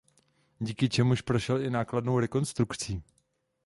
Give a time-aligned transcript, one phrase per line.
[0.59, 3.03] Díky čemuž prošel i nákladnou rekonstrukcí.